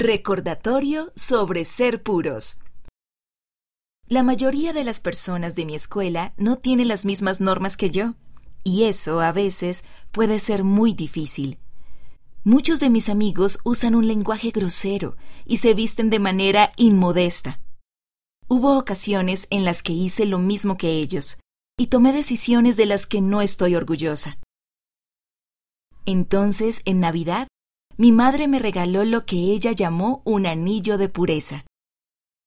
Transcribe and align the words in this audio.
Recordatorio 0.00 1.12
sobre 1.16 1.64
ser 1.64 2.04
puros. 2.04 2.58
La 4.06 4.22
mayoría 4.22 4.72
de 4.72 4.84
las 4.84 5.00
personas 5.00 5.56
de 5.56 5.66
mi 5.66 5.74
escuela 5.74 6.34
no 6.36 6.56
tienen 6.56 6.86
las 6.86 7.04
mismas 7.04 7.40
normas 7.40 7.76
que 7.76 7.90
yo, 7.90 8.14
y 8.62 8.84
eso 8.84 9.18
a 9.18 9.32
veces 9.32 9.82
puede 10.12 10.38
ser 10.38 10.62
muy 10.62 10.92
difícil. 10.92 11.58
Muchos 12.44 12.78
de 12.78 12.90
mis 12.90 13.08
amigos 13.08 13.58
usan 13.64 13.96
un 13.96 14.06
lenguaje 14.06 14.52
grosero 14.52 15.16
y 15.44 15.56
se 15.56 15.74
visten 15.74 16.10
de 16.10 16.20
manera 16.20 16.70
inmodesta. 16.76 17.60
Hubo 18.46 18.78
ocasiones 18.78 19.48
en 19.50 19.64
las 19.64 19.82
que 19.82 19.94
hice 19.94 20.26
lo 20.26 20.38
mismo 20.38 20.76
que 20.76 20.90
ellos, 20.90 21.40
y 21.76 21.88
tomé 21.88 22.12
decisiones 22.12 22.76
de 22.76 22.86
las 22.86 23.08
que 23.08 23.20
no 23.20 23.42
estoy 23.42 23.74
orgullosa. 23.74 24.38
Entonces, 26.06 26.82
en 26.84 27.00
Navidad, 27.00 27.48
mi 27.98 28.12
madre 28.12 28.46
me 28.46 28.60
regaló 28.60 29.04
lo 29.04 29.26
que 29.26 29.36
ella 29.36 29.72
llamó 29.72 30.22
un 30.24 30.46
anillo 30.46 30.98
de 30.98 31.08
pureza. 31.08 31.66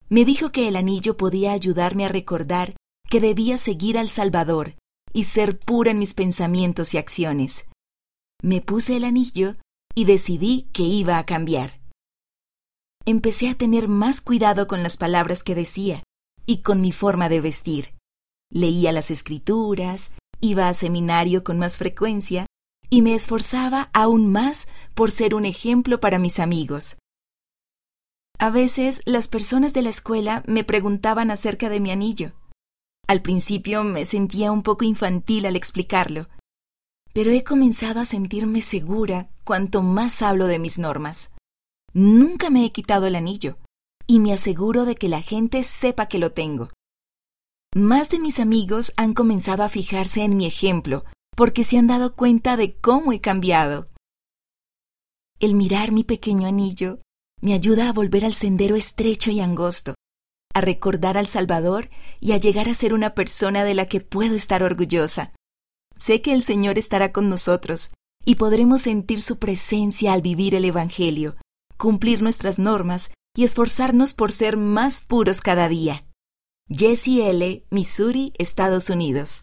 Me 0.08 0.24
dijo 0.24 0.52
que 0.52 0.70
el 0.70 0.78
anillo 0.78 1.18
podía 1.18 1.52
ayudarme 1.52 2.06
a 2.06 2.08
recordar 2.08 2.76
que 3.10 3.20
debía 3.20 3.58
seguir 3.58 3.98
al 3.98 4.08
Salvador 4.08 4.76
y 5.12 5.24
ser 5.24 5.60
pura 5.60 5.92
en 5.92 6.00
mis 6.00 6.14
pensamientos 6.14 6.94
y 6.94 6.98
acciones. 6.98 7.66
Me 8.42 8.62
puse 8.62 8.96
el 8.96 9.04
anillo 9.04 9.58
y 9.94 10.06
decidí 10.06 10.70
que 10.72 10.84
iba 10.84 11.18
a 11.18 11.26
cambiar. 11.26 11.82
Empecé 13.06 13.50
a 13.50 13.56
tener 13.56 13.90
más 13.90 14.22
cuidado 14.22 14.68
con 14.68 14.84
las 14.84 14.96
palabras 14.96 15.44
que 15.44 15.54
decía 15.54 16.04
y 16.46 16.62
con 16.62 16.80
mi 16.80 16.94
forma 16.94 17.28
de 17.28 17.42
vestir. 17.42 17.94
Leía 18.50 18.94
las 18.94 19.12
escrituras, 19.12 20.14
iba 20.40 20.70
a 20.70 20.74
seminario 20.74 21.44
con 21.44 21.60
más 21.60 21.78
frecuencia 21.78 22.46
y 22.94 23.02
me 23.02 23.16
esforzaba 23.16 23.90
aún 23.94 24.32
más 24.32 24.68
por 24.94 25.12
ser 25.12 25.34
un 25.34 25.46
ejemplo 25.46 26.00
para 26.02 26.20
mis 26.20 26.40
amigos. 26.40 26.98
A 28.38 28.50
veces 28.50 29.02
las 29.06 29.30
personas 29.30 29.74
de 29.74 29.82
la 29.82 29.90
escuela 29.90 30.44
me 30.46 30.64
preguntaban 30.64 31.32
acerca 31.32 31.70
de 31.70 31.80
mi 31.80 31.90
anillo. 31.90 32.34
Al 33.08 33.22
principio 33.22 33.84
me 33.84 34.04
sentía 34.04 34.52
un 34.52 34.62
poco 34.62 34.84
infantil 34.84 35.46
al 35.46 35.56
explicarlo, 35.56 36.28
pero 37.14 37.32
he 37.32 37.44
comenzado 37.44 38.02
a 38.02 38.06
sentirme 38.06 38.62
segura 38.62 39.30
cuanto 39.46 39.82
más 39.82 40.22
hablo 40.22 40.48
de 40.48 40.60
mis 40.60 40.78
normas. 40.78 41.32
Nunca 41.94 42.50
me 42.50 42.66
he 42.66 42.72
quitado 42.72 43.08
el 43.08 43.16
anillo, 43.16 43.58
y 44.06 44.20
me 44.20 44.34
aseguro 44.34 44.84
de 44.86 44.96
que 44.96 45.08
la 45.08 45.22
gente 45.22 45.64
sepa 45.64 46.08
que 46.08 46.20
lo 46.20 46.34
tengo. 46.34 46.70
Más 47.74 48.10
de 48.10 48.20
mis 48.20 48.40
amigos 48.40 48.92
han 48.98 49.14
comenzado 49.14 49.64
a 49.64 49.70
fijarse 49.70 50.24
en 50.24 50.36
mi 50.36 50.46
ejemplo 50.46 51.06
porque 51.36 51.64
se 51.64 51.78
han 51.78 51.88
dado 51.88 52.16
cuenta 52.16 52.58
de 52.58 52.76
cómo 52.76 53.14
he 53.14 53.22
cambiado. 53.22 53.90
El 55.40 55.56
mirar 55.56 55.92
mi 55.92 56.04
pequeño 56.04 56.48
anillo 56.48 57.00
me 57.42 57.54
ayuda 57.54 57.90
a 57.90 57.94
volver 57.94 58.26
al 58.26 58.34
sendero 58.34 58.76
estrecho 58.76 59.32
y 59.32 59.40
angosto, 59.40 59.96
a 60.54 60.62
recordar 60.62 61.18
al 61.18 61.28
Salvador 61.28 61.90
y 62.20 62.34
a 62.34 62.38
llegar 62.38 62.70
a 62.70 62.74
ser 62.74 62.94
una 62.94 63.16
persona 63.16 63.64
de 63.64 63.74
la 63.74 63.86
que 63.86 64.02
puedo 64.02 64.36
estar 64.36 64.64
orgullosa. 64.64 65.34
Sé 65.98 66.22
que 66.22 66.34
el 66.34 66.44
Señor 66.44 66.78
estará 66.78 67.12
con 67.12 67.30
nosotros 67.30 67.92
y 68.26 68.36
podremos 68.36 68.82
sentir 68.82 69.22
su 69.22 69.40
presencia 69.40 70.14
al 70.14 70.22
vivir 70.22 70.54
el 70.54 70.66
Evangelio, 70.66 71.38
cumplir 71.78 72.22
nuestras 72.22 72.60
normas 72.60 73.12
y 73.36 73.44
esforzarnos 73.44 74.14
por 74.14 74.32
ser 74.32 74.58
más 74.58 75.02
puros 75.02 75.42
cada 75.42 75.68
día. 75.68 76.06
Jessie 76.70 77.28
L., 77.30 77.66
Missouri, 77.70 78.34
Estados 78.38 78.90
Unidos. 78.90 79.40